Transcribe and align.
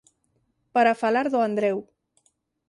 Para 0.73 0.99
falar 1.01 1.27
do 1.29 1.39
Andreu. 1.47 1.77